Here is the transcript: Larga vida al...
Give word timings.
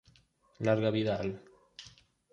Larga 0.61 0.89
vida 0.89 1.13
al... 1.17 1.31